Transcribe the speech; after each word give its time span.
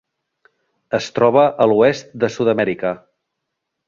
Es 0.99 1.09
troba 1.19 1.43
a 1.65 1.69
l'oest 1.71 2.17
de 2.23 2.31
Sud-amèrica. 2.37 2.95